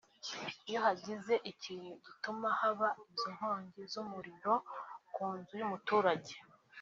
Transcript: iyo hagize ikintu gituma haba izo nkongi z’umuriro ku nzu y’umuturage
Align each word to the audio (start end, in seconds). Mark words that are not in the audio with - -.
iyo 0.67 0.79
hagize 0.85 1.33
ikintu 1.51 1.91
gituma 2.05 2.47
haba 2.59 2.87
izo 3.13 3.29
nkongi 3.35 3.81
z’umuriro 3.91 4.53
ku 5.15 5.25
nzu 5.37 5.53
y’umuturage 5.61 6.35